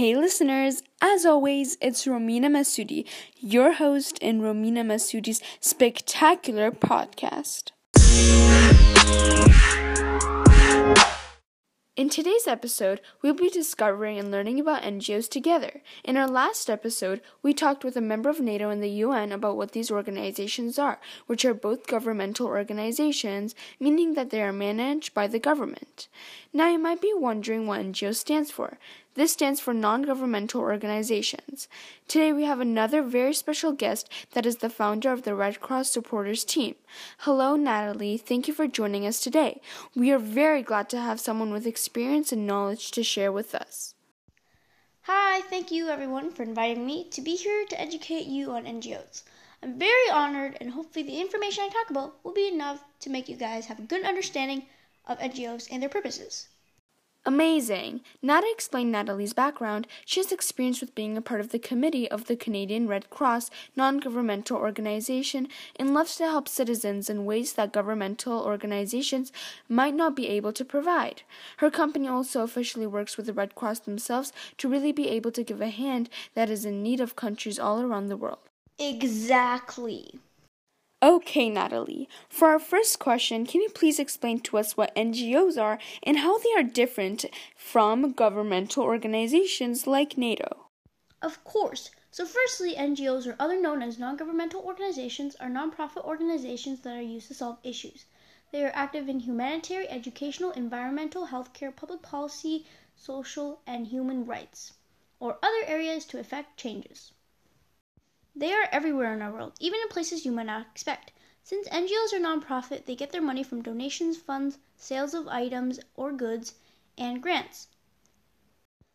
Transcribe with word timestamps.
Hey 0.00 0.16
listeners, 0.16 0.82
as 1.02 1.26
always, 1.26 1.76
it's 1.78 2.06
Romina 2.06 2.46
Masudi, 2.46 3.04
your 3.36 3.74
host 3.74 4.18
in 4.20 4.40
Romina 4.40 4.82
Masudi's 4.82 5.42
spectacular 5.60 6.70
podcast. 6.70 7.72
In 12.00 12.08
today's 12.08 12.46
episode, 12.46 13.02
we'll 13.20 13.34
be 13.34 13.50
discovering 13.50 14.18
and 14.18 14.30
learning 14.30 14.58
about 14.58 14.84
NGOs 14.84 15.28
together. 15.28 15.82
In 16.02 16.16
our 16.16 16.26
last 16.26 16.70
episode, 16.70 17.20
we 17.42 17.52
talked 17.52 17.84
with 17.84 17.94
a 17.94 18.00
member 18.00 18.30
of 18.30 18.40
NATO 18.40 18.70
and 18.70 18.82
the 18.82 18.88
UN 19.04 19.32
about 19.32 19.58
what 19.58 19.72
these 19.72 19.90
organizations 19.90 20.78
are, 20.78 20.98
which 21.26 21.44
are 21.44 21.52
both 21.52 21.86
governmental 21.86 22.46
organizations, 22.46 23.54
meaning 23.78 24.14
that 24.14 24.30
they 24.30 24.40
are 24.40 24.50
managed 24.50 25.12
by 25.12 25.26
the 25.26 25.38
government. 25.38 26.08
Now, 26.52 26.68
you 26.68 26.80
might 26.80 27.00
be 27.00 27.12
wondering 27.14 27.68
what 27.68 27.80
NGO 27.80 28.12
stands 28.12 28.50
for. 28.50 28.76
This 29.14 29.32
stands 29.32 29.60
for 29.60 29.72
non 29.72 30.02
governmental 30.02 30.60
organizations. 30.60 31.68
Today 32.08 32.32
we 32.32 32.42
have 32.42 32.58
another 32.58 33.02
very 33.02 33.34
special 33.34 33.70
guest 33.70 34.08
that 34.32 34.44
is 34.44 34.56
the 34.56 34.68
founder 34.68 35.12
of 35.12 35.22
the 35.22 35.36
Red 35.36 35.60
Cross 35.60 35.92
supporters 35.92 36.44
team. 36.44 36.74
Hello, 37.18 37.54
Natalie. 37.54 38.16
Thank 38.16 38.48
you 38.48 38.54
for 38.54 38.66
joining 38.66 39.06
us 39.06 39.20
today. 39.20 39.60
We 39.94 40.10
are 40.10 40.18
very 40.18 40.62
glad 40.62 40.88
to 40.90 41.00
have 41.00 41.20
someone 41.20 41.52
with 41.52 41.66
experience 41.66 42.32
and 42.32 42.48
knowledge 42.48 42.90
to 42.92 43.04
share 43.04 43.30
with 43.30 43.54
us. 43.54 43.94
Hi, 45.02 45.42
thank 45.42 45.70
you 45.70 45.88
everyone 45.88 46.32
for 46.32 46.42
inviting 46.42 46.84
me 46.84 47.08
to 47.10 47.20
be 47.20 47.36
here 47.36 47.64
to 47.66 47.80
educate 47.80 48.26
you 48.26 48.50
on 48.50 48.64
NGOs. 48.64 49.22
I'm 49.62 49.78
very 49.78 50.10
honored, 50.10 50.56
and 50.60 50.70
hopefully, 50.70 51.04
the 51.04 51.20
information 51.20 51.64
I 51.64 51.68
talk 51.68 51.90
about 51.90 52.24
will 52.24 52.32
be 52.32 52.48
enough 52.48 52.82
to 53.00 53.10
make 53.10 53.28
you 53.28 53.36
guys 53.36 53.66
have 53.66 53.78
a 53.78 53.82
good 53.82 54.04
understanding 54.04 54.64
of 55.10 55.18
NGOs 55.18 55.68
and 55.70 55.82
their 55.82 55.90
purposes. 55.90 56.48
Amazing! 57.26 58.00
Now 58.22 58.40
to 58.40 58.50
explain 58.50 58.90
Natalie's 58.90 59.34
background, 59.34 59.86
she 60.06 60.20
has 60.20 60.32
experience 60.32 60.80
with 60.80 60.94
being 60.94 61.18
a 61.18 61.22
part 61.22 61.42
of 61.42 61.50
the 61.50 61.58
committee 61.58 62.10
of 62.10 62.24
the 62.24 62.36
Canadian 62.36 62.88
Red 62.88 63.10
Cross 63.10 63.50
non 63.76 63.98
governmental 63.98 64.56
organization 64.56 65.48
and 65.76 65.92
loves 65.92 66.16
to 66.16 66.24
help 66.24 66.48
citizens 66.48 67.10
in 67.10 67.26
ways 67.26 67.52
that 67.52 67.74
governmental 67.74 68.40
organizations 68.40 69.32
might 69.68 69.94
not 69.94 70.16
be 70.16 70.28
able 70.28 70.54
to 70.54 70.64
provide. 70.64 71.20
Her 71.58 71.70
company 71.70 72.08
also 72.08 72.42
officially 72.42 72.86
works 72.86 73.18
with 73.18 73.26
the 73.26 73.34
Red 73.34 73.54
Cross 73.54 73.80
themselves 73.80 74.32
to 74.56 74.68
really 74.68 74.92
be 74.92 75.08
able 75.08 75.32
to 75.32 75.44
give 75.44 75.60
a 75.60 75.68
hand 75.68 76.08
that 76.34 76.48
is 76.48 76.64
in 76.64 76.82
need 76.82 77.00
of 77.00 77.16
countries 77.16 77.58
all 77.58 77.82
around 77.82 78.06
the 78.06 78.16
world. 78.16 78.38
Exactly. 78.78 80.20
Okay, 81.02 81.48
Natalie. 81.48 82.10
For 82.28 82.48
our 82.48 82.58
first 82.58 82.98
question, 82.98 83.46
can 83.46 83.62
you 83.62 83.70
please 83.70 83.98
explain 83.98 84.40
to 84.40 84.58
us 84.58 84.76
what 84.76 84.94
NGOs 84.94 85.58
are 85.58 85.78
and 86.02 86.18
how 86.18 86.36
they 86.38 86.52
are 86.54 86.62
different 86.62 87.24
from 87.56 88.12
governmental 88.12 88.82
organizations 88.82 89.86
like 89.86 90.18
NATO? 90.18 90.66
Of 91.22 91.42
course. 91.42 91.90
So, 92.10 92.26
firstly, 92.26 92.74
NGOs, 92.74 93.26
or 93.26 93.34
other 93.38 93.58
known 93.58 93.80
as 93.82 93.98
non 93.98 94.18
governmental 94.18 94.60
organizations, 94.60 95.36
are 95.36 95.48
nonprofit 95.48 96.04
organizations 96.04 96.80
that 96.80 96.98
are 96.98 97.00
used 97.00 97.28
to 97.28 97.34
solve 97.34 97.56
issues. 97.62 98.04
They 98.52 98.62
are 98.62 98.72
active 98.74 99.08
in 99.08 99.20
humanitarian, 99.20 99.90
educational, 99.90 100.50
environmental, 100.50 101.28
healthcare, 101.28 101.74
public 101.74 102.02
policy, 102.02 102.66
social, 102.94 103.62
and 103.66 103.86
human 103.86 104.26
rights, 104.26 104.74
or 105.18 105.38
other 105.42 105.64
areas 105.64 106.04
to 106.06 106.18
effect 106.18 106.58
changes. 106.58 107.12
They 108.36 108.52
are 108.52 108.68
everywhere 108.70 109.12
in 109.12 109.22
our 109.22 109.32
world, 109.32 109.54
even 109.58 109.80
in 109.80 109.88
places 109.88 110.24
you 110.24 110.32
might 110.32 110.46
not 110.46 110.66
expect. 110.70 111.12
Since 111.42 111.68
NGOs 111.68 112.12
are 112.12 112.20
nonprofit, 112.20 112.84
they 112.84 112.94
get 112.94 113.10
their 113.10 113.20
money 113.20 113.42
from 113.42 113.62
donations, 113.62 114.16
funds, 114.16 114.58
sales 114.76 115.14
of 115.14 115.26
items 115.26 115.80
or 115.96 116.12
goods, 116.12 116.54
and 116.96 117.22
grants. 117.22 117.66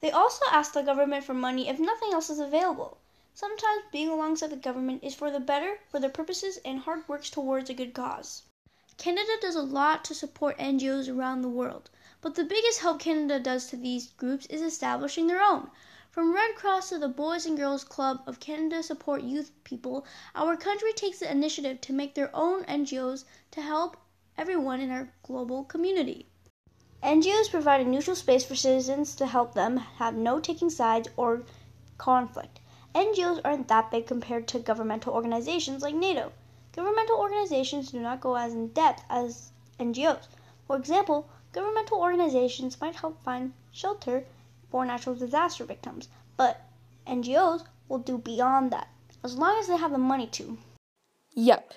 They 0.00 0.10
also 0.10 0.44
ask 0.52 0.74
the 0.74 0.82
government 0.82 1.24
for 1.24 1.34
money 1.34 1.68
if 1.68 1.80
nothing 1.80 2.12
else 2.12 2.30
is 2.30 2.38
available. 2.38 2.98
Sometimes 3.34 3.82
being 3.90 4.08
alongside 4.08 4.50
the 4.50 4.56
government 4.56 5.02
is 5.02 5.14
for 5.14 5.30
the 5.30 5.40
better, 5.40 5.80
for 5.88 5.98
their 5.98 6.08
purposes, 6.08 6.58
and 6.64 6.78
hard 6.78 7.08
works 7.08 7.28
towards 7.28 7.68
a 7.68 7.74
good 7.74 7.94
cause. 7.94 8.42
Canada 8.96 9.36
does 9.40 9.56
a 9.56 9.62
lot 9.62 10.04
to 10.04 10.14
support 10.14 10.56
NGOs 10.58 11.08
around 11.08 11.42
the 11.42 11.48
world, 11.48 11.90
but 12.20 12.34
the 12.34 12.44
biggest 12.44 12.80
help 12.80 13.00
Canada 13.00 13.40
does 13.40 13.66
to 13.66 13.76
these 13.76 14.06
groups 14.12 14.46
is 14.46 14.62
establishing 14.62 15.26
their 15.26 15.42
own. 15.42 15.70
From 16.16 16.32
Red 16.32 16.54
Cross 16.54 16.88
to 16.88 16.98
the 16.98 17.08
Boys 17.08 17.44
and 17.44 17.58
Girls 17.58 17.84
Club 17.84 18.22
of 18.26 18.40
Canada 18.40 18.82
Support 18.82 19.20
Youth 19.20 19.52
People, 19.64 20.06
our 20.34 20.56
country 20.56 20.94
takes 20.94 21.18
the 21.18 21.30
initiative 21.30 21.78
to 21.82 21.92
make 21.92 22.14
their 22.14 22.34
own 22.34 22.64
NGOs 22.64 23.26
to 23.50 23.60
help 23.60 23.98
everyone 24.38 24.80
in 24.80 24.90
our 24.90 25.12
global 25.22 25.64
community. 25.64 26.24
NGOs 27.02 27.50
provide 27.50 27.82
a 27.82 27.84
neutral 27.84 28.16
space 28.16 28.46
for 28.46 28.54
citizens 28.54 29.14
to 29.16 29.26
help 29.26 29.52
them 29.52 29.76
have 29.76 30.14
no 30.14 30.40
taking 30.40 30.70
sides 30.70 31.10
or 31.18 31.42
conflict. 31.98 32.60
NGOs 32.94 33.42
aren't 33.44 33.68
that 33.68 33.90
big 33.90 34.06
compared 34.06 34.48
to 34.48 34.58
governmental 34.58 35.12
organizations 35.12 35.82
like 35.82 35.94
NATO. 35.94 36.32
Governmental 36.72 37.18
organizations 37.18 37.90
do 37.90 38.00
not 38.00 38.22
go 38.22 38.36
as 38.36 38.54
in 38.54 38.68
depth 38.68 39.02
as 39.10 39.50
NGOs. 39.78 40.28
For 40.66 40.76
example, 40.78 41.28
governmental 41.52 41.98
organizations 41.98 42.80
might 42.80 42.96
help 42.96 43.22
find 43.22 43.52
shelter 43.70 44.24
for 44.70 44.84
natural 44.84 45.14
disaster 45.14 45.64
victims, 45.64 46.08
but 46.36 46.62
NGOs 47.06 47.66
will 47.88 47.98
do 47.98 48.18
beyond 48.18 48.70
that, 48.72 48.88
as 49.22 49.36
long 49.36 49.58
as 49.58 49.68
they 49.68 49.76
have 49.76 49.92
the 49.92 49.98
money 49.98 50.26
to. 50.28 50.58
Yep. 51.34 51.74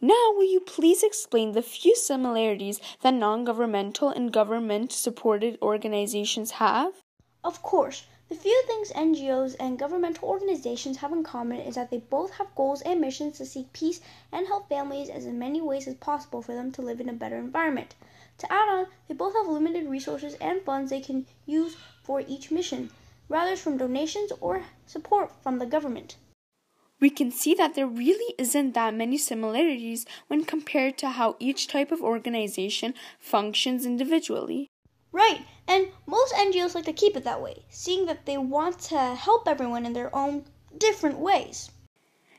Now, 0.00 0.32
will 0.34 0.44
you 0.44 0.60
please 0.60 1.02
explain 1.02 1.52
the 1.52 1.62
few 1.62 1.96
similarities 1.96 2.80
that 3.00 3.14
non 3.14 3.44
governmental 3.44 4.10
and 4.10 4.30
government 4.32 4.92
supported 4.92 5.58
organizations 5.62 6.52
have? 6.52 7.02
Of 7.42 7.62
course. 7.62 8.04
The 8.28 8.34
few 8.34 8.60
things 8.66 8.90
NGOs 8.90 9.54
and 9.60 9.78
governmental 9.78 10.28
organizations 10.28 10.96
have 10.96 11.12
in 11.12 11.22
common 11.22 11.60
is 11.60 11.76
that 11.76 11.90
they 11.90 11.98
both 11.98 12.32
have 12.32 12.52
goals 12.56 12.82
and 12.82 13.00
missions 13.00 13.38
to 13.38 13.46
seek 13.46 13.72
peace 13.72 14.00
and 14.32 14.48
help 14.48 14.68
families 14.68 15.08
as 15.08 15.26
in 15.26 15.38
many 15.38 15.60
ways 15.60 15.86
as 15.86 15.94
possible 15.94 16.42
for 16.42 16.52
them 16.52 16.72
to 16.72 16.82
live 16.82 17.00
in 17.00 17.08
a 17.08 17.12
better 17.12 17.36
environment. 17.36 17.94
To 18.38 18.52
add 18.52 18.68
on, 18.68 18.86
they 19.06 19.14
both 19.14 19.34
have 19.34 19.46
limited 19.46 19.88
resources 19.88 20.34
and 20.40 20.60
funds 20.62 20.90
they 20.90 21.00
can 21.00 21.26
use 21.46 21.76
for 22.06 22.22
each 22.28 22.52
mission, 22.52 22.90
rather 23.28 23.56
from 23.56 23.76
donations 23.76 24.30
or 24.40 24.62
support 24.86 25.32
from 25.42 25.58
the 25.58 25.66
government. 25.66 26.16
We 27.00 27.10
can 27.10 27.30
see 27.30 27.52
that 27.54 27.74
there 27.74 27.86
really 27.86 28.34
isn't 28.38 28.72
that 28.72 28.94
many 28.94 29.18
similarities 29.18 30.06
when 30.28 30.44
compared 30.44 30.96
to 30.98 31.10
how 31.10 31.36
each 31.38 31.66
type 31.66 31.92
of 31.92 32.00
organization 32.00 32.94
functions 33.18 33.84
individually. 33.84 34.68
Right, 35.12 35.40
and 35.66 35.88
most 36.06 36.32
NGOs 36.34 36.74
like 36.74 36.84
to 36.84 36.92
keep 36.92 37.16
it 37.16 37.24
that 37.24 37.42
way, 37.42 37.64
seeing 37.68 38.06
that 38.06 38.24
they 38.24 38.38
want 38.38 38.78
to 38.90 39.14
help 39.14 39.46
everyone 39.46 39.84
in 39.84 39.92
their 39.92 40.14
own 40.14 40.44
different 40.78 41.18
ways. 41.18 41.70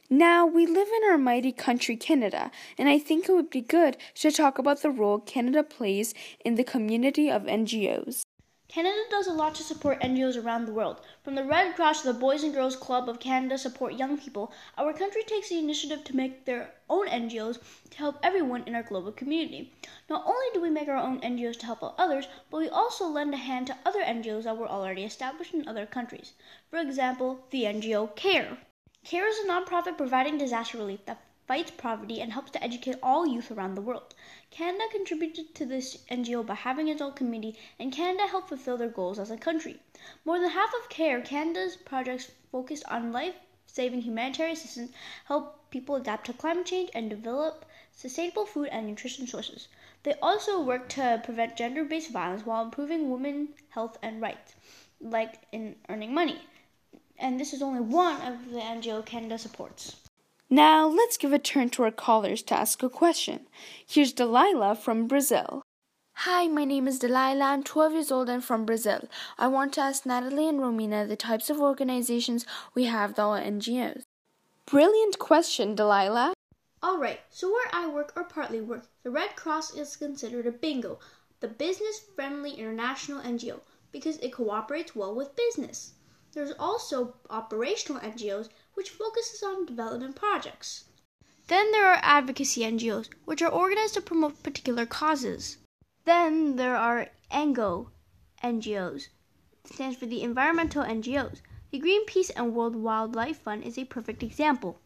Now, 0.09 0.45
we 0.45 0.65
live 0.65 0.87
in 0.87 1.11
our 1.11 1.17
mighty 1.17 1.51
country, 1.51 1.97
Canada, 1.97 2.49
and 2.77 2.87
I 2.87 2.97
think 2.97 3.27
it 3.27 3.33
would 3.33 3.49
be 3.49 3.61
good 3.61 3.97
to 4.15 4.31
talk 4.31 4.57
about 4.57 4.81
the 4.81 4.89
role 4.89 5.19
Canada 5.19 5.63
plays 5.63 6.13
in 6.45 6.55
the 6.55 6.63
community 6.63 7.29
of 7.29 7.43
NGOs. 7.43 8.21
Canada 8.69 9.01
does 9.09 9.27
a 9.27 9.33
lot 9.33 9.55
to 9.55 9.63
support 9.63 10.01
NGOs 10.01 10.35
around 10.35 10.65
the 10.65 10.73
world. 10.73 10.99
From 11.23 11.35
the 11.35 11.43
Red 11.45 11.73
Cross 11.75 12.01
to 12.01 12.07
the 12.11 12.19
Boys 12.19 12.43
and 12.43 12.53
Girls 12.53 12.75
Club 12.75 13.07
of 13.07 13.17
Canada 13.17 13.57
support 13.57 13.93
young 13.93 14.17
people, 14.17 14.51
our 14.77 14.91
country 14.91 15.23
takes 15.23 15.47
the 15.47 15.57
initiative 15.57 16.03
to 16.03 16.15
make 16.17 16.43
their 16.43 16.73
own 16.89 17.07
NGOs 17.07 17.59
to 17.91 17.97
help 17.97 18.19
everyone 18.21 18.63
in 18.67 18.75
our 18.75 18.83
global 18.83 19.13
community. 19.13 19.73
Not 20.09 20.25
only 20.25 20.47
do 20.53 20.59
we 20.59 20.69
make 20.69 20.89
our 20.89 20.97
own 20.97 21.21
NGOs 21.21 21.57
to 21.59 21.65
help 21.65 21.81
out 21.81 21.95
others, 21.97 22.27
but 22.51 22.57
we 22.57 22.67
also 22.67 23.07
lend 23.07 23.33
a 23.33 23.37
hand 23.37 23.67
to 23.67 23.77
other 23.85 24.03
NGOs 24.03 24.43
that 24.43 24.57
were 24.57 24.67
already 24.67 25.05
established 25.05 25.53
in 25.53 25.65
other 25.65 25.85
countries. 25.85 26.33
For 26.69 26.77
example, 26.77 27.45
the 27.51 27.63
NGO 27.63 28.13
CARE. 28.17 28.57
CARE 29.05 29.27
is 29.27 29.39
a 29.39 29.47
nonprofit 29.47 29.95
providing 29.95 30.37
disaster 30.37 30.77
relief 30.77 31.05
that 31.05 31.21
fights 31.47 31.71
poverty 31.71 32.21
and 32.21 32.33
helps 32.33 32.51
to 32.51 32.63
educate 32.63 32.97
all 33.01 33.25
youth 33.25 33.49
around 33.49 33.75
the 33.75 33.81
world. 33.81 34.13
Canada 34.51 34.83
contributed 34.91 35.55
to 35.55 35.65
this 35.65 35.97
NGO 36.11 36.45
by 36.45 36.55
having 36.55 36.89
its 36.89 37.01
own 37.01 37.13
committee, 37.13 37.57
and 37.79 37.91
Canada 37.91 38.27
helped 38.27 38.49
fulfill 38.49 38.77
their 38.77 38.89
goals 38.89 39.17
as 39.17 39.31
a 39.31 39.37
country. 39.37 39.79
More 40.25 40.39
than 40.39 40.49
half 40.49 40.73
of 40.73 40.89
CARE, 40.89 41.21
Canada's 41.21 41.77
projects 41.77 42.31
focused 42.51 42.83
on 42.89 43.13
life 43.13 43.35
saving 43.67 44.01
humanitarian 44.01 44.57
assistance, 44.57 44.91
help 45.25 45.69
people 45.69 45.95
adapt 45.95 46.25
to 46.25 46.33
climate 46.33 46.65
change, 46.65 46.89
and 46.95 47.09
develop 47.09 47.63
sustainable 47.91 48.45
food 48.45 48.69
and 48.71 48.87
nutrition 48.87 49.27
sources. 49.27 49.67
They 50.01 50.15
also 50.15 50.61
work 50.61 50.89
to 50.89 51.21
prevent 51.23 51.57
gender 51.57 51.83
based 51.83 52.09
violence 52.11 52.45
while 52.45 52.63
improving 52.63 53.11
women's 53.11 53.49
health 53.69 53.97
and 54.01 54.19
rights, 54.19 54.55
like 54.99 55.39
in 55.51 55.75
earning 55.89 56.13
money. 56.13 56.41
And 57.19 57.39
this 57.39 57.53
is 57.53 57.61
only 57.61 57.81
one 57.81 58.19
of 58.21 58.51
the 58.51 58.59
NGO 58.59 59.05
Canada 59.05 59.37
supports. 59.37 60.06
Now, 60.49 60.87
let's 60.87 61.17
give 61.17 61.33
a 61.33 61.39
turn 61.39 61.69
to 61.71 61.83
our 61.83 61.91
callers 61.91 62.41
to 62.43 62.57
ask 62.57 62.81
a 62.81 62.89
question. 62.89 63.47
Here's 63.85 64.13
Delilah 64.13 64.75
from 64.75 65.05
Brazil. 65.05 65.61
Hi, 66.21 66.47
my 66.47 66.63
name 66.63 66.87
is 66.87 66.99
Delilah. 66.99 67.43
I'm 67.43 67.63
12 67.63 67.91
years 67.91 68.11
old 68.13 68.29
and 68.29 68.41
from 68.41 68.65
Brazil. 68.65 69.09
I 69.37 69.47
want 69.47 69.73
to 69.73 69.81
ask 69.81 70.05
Natalie 70.05 70.47
and 70.47 70.61
Romina 70.61 71.05
the 71.05 71.17
types 71.17 71.49
of 71.49 71.59
organizations 71.59 72.45
we 72.73 72.85
have 72.85 73.15
that 73.15 73.23
are 73.23 73.41
NGOs. 73.41 74.03
Brilliant 74.65 75.19
question, 75.19 75.75
Delilah. 75.75 76.33
All 76.81 76.97
right, 76.97 77.19
so 77.29 77.51
where 77.51 77.67
I 77.73 77.87
work 77.87 78.13
or 78.15 78.23
partly 78.23 78.61
work, 78.61 78.87
the 79.03 79.11
Red 79.11 79.35
Cross 79.35 79.75
is 79.75 79.97
considered 79.97 80.47
a 80.47 80.51
bingo, 80.51 80.99
the 81.41 81.49
business 81.49 81.99
friendly 82.15 82.51
international 82.51 83.21
NGO, 83.21 83.59
because 83.91 84.15
it 84.19 84.31
cooperates 84.31 84.95
well 84.95 85.13
with 85.13 85.35
business. 85.35 85.91
There's 86.37 86.53
also 86.59 87.15
operational 87.31 87.99
NGOs, 87.99 88.49
which 88.75 88.91
focuses 88.91 89.41
on 89.41 89.65
development 89.65 90.15
projects. 90.15 90.83
Then 91.47 91.71
there 91.71 91.87
are 91.87 91.99
advocacy 92.03 92.61
NGOs, 92.61 93.09
which 93.25 93.41
are 93.41 93.51
organized 93.51 93.95
to 93.95 94.01
promote 94.01 94.43
particular 94.43 94.85
causes. 94.85 95.57
Then 96.05 96.57
there 96.57 96.77
are 96.77 97.09
ENGO 97.31 97.89
NGOs, 98.43 99.07
stands 99.65 99.97
for 99.97 100.05
the 100.05 100.21
environmental 100.21 100.83
NGOs. 100.83 101.41
The 101.71 101.79
Greenpeace 101.79 102.29
and 102.35 102.53
World 102.53 102.75
Wildlife 102.75 103.39
Fund 103.39 103.63
is 103.63 103.79
a 103.79 103.85
perfect 103.85 104.21
example. 104.21 104.79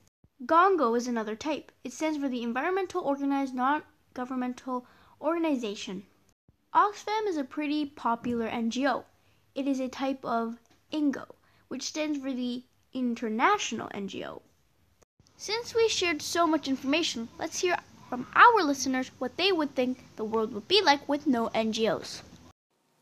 GONGO 0.45 0.95
is 0.95 1.05
another 1.05 1.35
type. 1.35 1.73
It 1.83 1.91
stands 1.91 2.17
for 2.17 2.29
the 2.29 2.43
Environmental 2.43 3.01
Organized 3.01 3.53
Non 3.53 3.83
Governmental 4.13 4.87
Organization. 5.19 6.05
Oxfam 6.73 7.27
is 7.27 7.35
a 7.35 7.43
pretty 7.43 7.85
popular 7.85 8.47
NGO. 8.47 9.03
It 9.53 9.67
is 9.67 9.81
a 9.81 9.89
type 9.89 10.23
of 10.23 10.57
INGO, 10.93 11.35
which 11.71 11.83
stands 11.83 12.19
for 12.19 12.33
the 12.33 12.63
International 12.93 13.87
NGO. 13.95 14.41
Since 15.37 15.73
we 15.73 15.87
shared 15.87 16.21
so 16.21 16.45
much 16.45 16.67
information, 16.67 17.29
let's 17.39 17.61
hear 17.61 17.77
from 18.09 18.27
our 18.35 18.61
listeners 18.61 19.09
what 19.19 19.37
they 19.37 19.53
would 19.53 19.73
think 19.73 20.03
the 20.17 20.25
world 20.25 20.53
would 20.53 20.67
be 20.67 20.81
like 20.81 21.07
with 21.07 21.25
no 21.25 21.47
NGOs. 21.55 22.23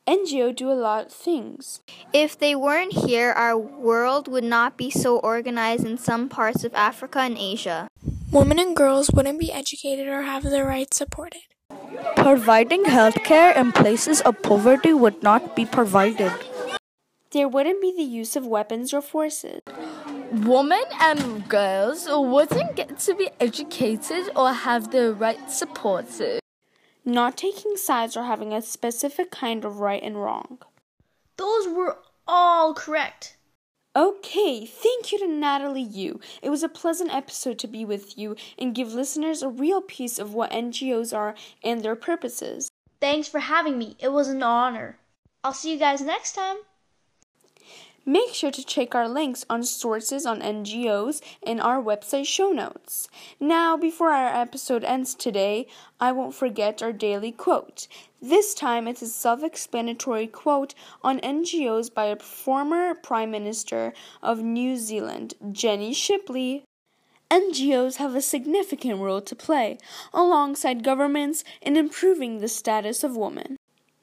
NGO 0.07 0.55
do 0.55 0.71
a 0.71 0.77
lot 0.77 1.07
of 1.07 1.11
things. 1.11 1.79
If 2.13 2.37
they 2.37 2.53
weren't 2.53 2.93
here, 2.93 3.31
our 3.31 3.57
world 3.57 4.27
would 4.27 4.43
not 4.43 4.77
be 4.77 4.91
so 4.91 5.17
organized 5.17 5.85
in 5.85 5.97
some 5.97 6.29
parts 6.29 6.63
of 6.63 6.75
Africa 6.75 7.21
and 7.21 7.37
Asia. 7.39 7.87
Women 8.31 8.59
and 8.59 8.75
girls 8.75 9.09
wouldn't 9.09 9.39
be 9.39 9.51
educated 9.51 10.07
or 10.07 10.21
have 10.21 10.43
their 10.43 10.65
rights 10.65 10.97
supported. 10.97 11.41
Providing 12.15 12.83
healthcare 12.83 13.55
in 13.57 13.71
places 13.71 14.21
of 14.21 14.41
poverty 14.43 14.93
would 14.93 15.23
not 15.23 15.55
be 15.55 15.65
provided. 15.65 16.33
There 17.31 17.47
wouldn't 17.47 17.79
be 17.79 17.93
the 17.95 18.01
use 18.01 18.35
of 18.35 18.47
weapons 18.47 18.91
or 18.91 19.01
forces. 19.01 19.61
Women 20.31 20.83
and 20.99 21.47
girls 21.47 22.07
wouldn't 22.09 22.75
get 22.75 22.97
to 22.99 23.13
be 23.13 23.29
educated 23.39 24.31
or 24.35 24.51
have 24.51 24.89
their 24.89 25.11
rights 25.11 25.57
supported. 25.57 26.39
Not 27.05 27.37
taking 27.37 27.77
sides 27.77 28.17
or 28.17 28.23
having 28.23 28.51
a 28.51 28.63
specific 28.63 29.29
kind 29.29 29.63
of 29.63 29.79
right 29.79 30.01
and 30.01 30.17
wrong. 30.17 30.57
Those 31.37 31.67
were 31.67 31.99
all 32.27 32.73
correct. 32.73 33.37
Okay, 33.95 34.65
thank 34.65 35.11
you 35.11 35.19
to 35.19 35.27
Natalie 35.27 35.81
Yu. 35.81 36.19
It 36.41 36.49
was 36.49 36.63
a 36.63 36.69
pleasant 36.69 37.13
episode 37.13 37.59
to 37.59 37.67
be 37.67 37.85
with 37.85 38.17
you 38.17 38.35
and 38.57 38.73
give 38.73 38.93
listeners 38.93 39.43
a 39.43 39.49
real 39.49 39.81
piece 39.81 40.17
of 40.17 40.33
what 40.33 40.51
NGOs 40.51 41.15
are 41.15 41.35
and 41.63 41.83
their 41.83 41.95
purposes. 41.95 42.69
Thanks 42.99 43.27
for 43.27 43.39
having 43.39 43.77
me. 43.77 43.97
It 43.99 44.11
was 44.11 44.29
an 44.29 44.41
honor. 44.41 44.97
I'll 45.43 45.53
see 45.53 45.71
you 45.73 45.79
guys 45.79 46.01
next 46.01 46.33
time. 46.33 46.57
Make 48.09 48.33
sure 48.33 48.49
to 48.49 48.65
check 48.65 48.95
our 48.95 49.07
links 49.07 49.45
on 49.51 49.61
sources 49.61 50.25
on 50.25 50.41
NGOs 50.41 51.21
in 51.43 51.59
our 51.59 51.79
website 51.79 52.25
show 52.25 52.49
notes. 52.49 53.07
Now, 53.39 53.77
before 53.77 54.09
our 54.09 54.33
episode 54.41 54.83
ends 54.83 55.13
today, 55.13 55.67
I 55.99 56.11
won't 56.11 56.33
forget 56.33 56.81
our 56.81 56.91
daily 56.91 57.31
quote. 57.31 57.87
This 58.19 58.55
time 58.55 58.87
it's 58.87 59.03
a 59.03 59.05
self 59.05 59.43
explanatory 59.43 60.25
quote 60.25 60.73
on 61.03 61.19
NGOs 61.19 61.93
by 61.93 62.05
a 62.05 62.15
former 62.15 62.95
Prime 62.95 63.29
Minister 63.29 63.93
of 64.23 64.39
New 64.39 64.77
Zealand, 64.77 65.35
Jenny 65.51 65.93
Shipley. 65.93 66.63
NGOs 67.29 67.97
have 67.97 68.15
a 68.15 68.23
significant 68.23 69.01
role 69.01 69.21
to 69.21 69.35
play 69.35 69.77
alongside 70.15 70.83
governments 70.83 71.43
in 71.61 71.77
improving 71.77 72.39
the 72.39 72.47
status 72.47 73.03
of 73.03 73.15
women. 73.15 73.57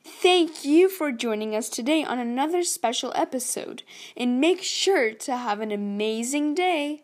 Thank 0.06 0.64
you 0.64 0.88
for 0.88 1.10
joining 1.10 1.56
us 1.56 1.68
today 1.68 2.04
on 2.04 2.20
another 2.20 2.62
special 2.62 3.12
episode, 3.16 3.82
and 4.16 4.40
make 4.40 4.62
sure 4.62 5.12
to 5.12 5.36
have 5.36 5.60
an 5.60 5.72
amazing 5.72 6.54
day. 6.54 7.02